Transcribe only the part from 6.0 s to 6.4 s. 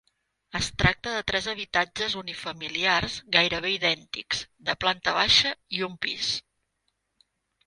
pis.